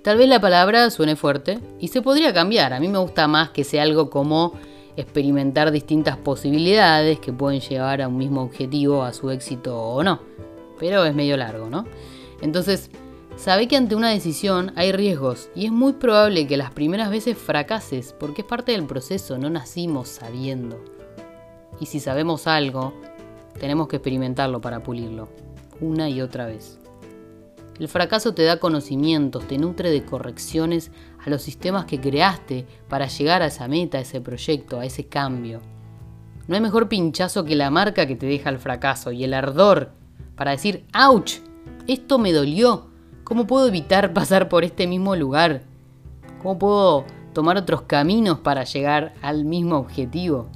Tal 0.03 0.17
vez 0.17 0.27
la 0.27 0.41
palabra 0.41 0.89
suene 0.89 1.15
fuerte 1.15 1.59
y 1.79 1.87
se 1.87 2.01
podría 2.01 2.33
cambiar. 2.33 2.73
A 2.73 2.79
mí 2.79 2.89
me 2.89 2.97
gusta 2.97 3.27
más 3.27 3.49
que 3.49 3.63
sea 3.63 3.83
algo 3.83 4.09
como 4.09 4.53
experimentar 4.95 5.71
distintas 5.71 6.17
posibilidades 6.17 7.19
que 7.19 7.33
pueden 7.33 7.61
llevar 7.61 8.01
a 8.01 8.07
un 8.07 8.17
mismo 8.17 8.43
objetivo, 8.43 9.03
a 9.03 9.13
su 9.13 9.31
éxito 9.31 9.81
o 9.81 10.03
no. 10.03 10.19
Pero 10.79 11.05
es 11.05 11.15
medio 11.15 11.37
largo, 11.37 11.69
¿no? 11.69 11.85
Entonces, 12.41 12.89
Sabe 13.35 13.67
que 13.67 13.75
ante 13.75 13.95
una 13.95 14.11
decisión 14.11 14.71
hay 14.75 14.91
riesgos 14.91 15.49
y 15.55 15.65
es 15.65 15.71
muy 15.71 15.93
probable 15.93 16.47
que 16.47 16.55
las 16.55 16.71
primeras 16.71 17.09
veces 17.09 17.37
fracases 17.37 18.13
porque 18.17 18.41
es 18.41 18.47
parte 18.47 18.71
del 18.71 18.85
proceso, 18.85 19.37
no 19.37 19.49
nacimos 19.49 20.07
sabiendo. 20.07 20.79
Y 21.79 21.87
si 21.87 21.99
sabemos 21.99 22.45
algo, 22.45 22.93
tenemos 23.59 23.87
que 23.87 23.97
experimentarlo 23.97 24.61
para 24.61 24.83
pulirlo, 24.83 25.29
una 25.81 26.09
y 26.09 26.21
otra 26.21 26.45
vez. 26.45 26.79
El 27.79 27.87
fracaso 27.87 28.35
te 28.35 28.43
da 28.43 28.59
conocimientos, 28.59 29.47
te 29.47 29.57
nutre 29.57 29.89
de 29.89 30.05
correcciones 30.05 30.91
a 31.25 31.29
los 31.31 31.41
sistemas 31.41 31.85
que 31.85 31.99
creaste 31.99 32.67
para 32.87 33.07
llegar 33.07 33.41
a 33.41 33.47
esa 33.47 33.67
meta, 33.67 33.97
a 33.97 34.01
ese 34.01 34.21
proyecto, 34.21 34.79
a 34.79 34.85
ese 34.85 35.07
cambio. 35.07 35.59
No 36.47 36.53
hay 36.55 36.61
mejor 36.61 36.87
pinchazo 36.87 37.43
que 37.43 37.55
la 37.55 37.71
marca 37.71 38.05
que 38.05 38.15
te 38.15 38.27
deja 38.27 38.51
el 38.51 38.59
fracaso 38.59 39.11
y 39.11 39.23
el 39.23 39.33
ardor 39.33 39.91
para 40.43 40.51
decir, 40.51 40.85
¡ouch! 40.93 41.35
Esto 41.87 42.19
me 42.19 42.33
dolió, 42.33 42.87
¿Cómo 43.23 43.47
puedo 43.47 43.65
evitar 43.65 44.11
pasar 44.13 44.49
por 44.49 44.65
este 44.65 44.87
mismo 44.87 45.15
lugar? 45.15 45.63
¿Cómo 46.41 46.59
puedo 46.59 47.05
tomar 47.31 47.55
otros 47.55 47.83
caminos 47.83 48.39
para 48.39 48.65
llegar 48.65 49.13
al 49.21 49.45
mismo 49.45 49.77
objetivo? 49.77 50.49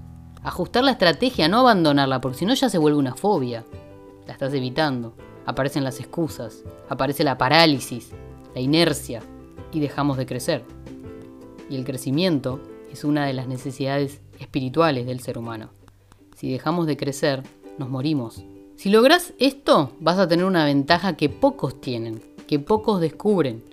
Ajustar 0.44 0.84
la 0.84 0.92
estrategia, 0.92 1.48
no 1.48 1.60
abandonarla, 1.60 2.20
porque 2.20 2.40
si 2.40 2.46
no 2.46 2.54
ya 2.54 2.68
se 2.68 2.78
vuelve 2.78 3.00
una 3.00 3.16
fobia. 3.16 3.64
La 4.26 4.34
estás 4.34 4.54
evitando. 4.54 5.14
Aparecen 5.46 5.86
las 5.86 6.02
excusas, 6.02 6.66
aparece 6.90 7.24
la 7.24 7.38
parálisis, 7.38 8.12
la 8.54 8.60
inercia 8.60 9.22
y 9.72 9.80
dejamos 9.80 10.18
de 10.18 10.26
crecer. 10.26 10.66
Y 11.70 11.78
el 11.78 11.86
crecimiento 11.86 12.60
es 12.92 13.06
una 13.06 13.26
de 13.26 13.32
las 13.32 13.48
necesidades 13.48 14.20
espirituales 14.38 15.06
del 15.06 15.22
ser 15.22 15.38
humano. 15.38 15.70
Si 16.36 16.52
dejamos 16.52 16.88
de 16.88 16.98
crecer, 16.98 17.44
nos 17.78 17.90
morimos. 17.90 18.44
Si 18.78 18.92
logras 18.92 19.34
esto, 19.40 19.94
vas 20.00 20.20
a 20.20 20.28
tener 20.28 20.46
una 20.46 20.64
ventaja 20.64 21.18
que 21.18 21.30
pocos 21.30 21.82
tienen, 21.82 22.22
que 22.46 22.60
pocos 22.60 23.02
descubren. 23.02 23.64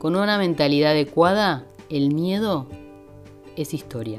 Con 0.00 0.16
una 0.16 0.38
mentalidad 0.38 0.90
adecuada, 0.90 1.66
el 1.88 2.12
miedo 2.12 2.66
es 3.54 3.72
historia. 3.72 4.18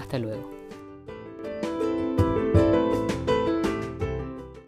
Hasta 0.00 0.18
luego. 0.18 0.51